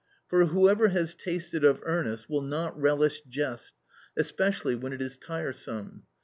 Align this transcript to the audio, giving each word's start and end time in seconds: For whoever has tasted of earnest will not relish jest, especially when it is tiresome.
For 0.29 0.47
whoever 0.47 0.87
has 0.87 1.13
tasted 1.13 1.63
of 1.63 1.79
earnest 1.83 2.27
will 2.27 2.41
not 2.41 2.75
relish 2.75 3.21
jest, 3.29 3.75
especially 4.17 4.73
when 4.73 4.93
it 4.93 4.99
is 4.99 5.15
tiresome. 5.15 6.07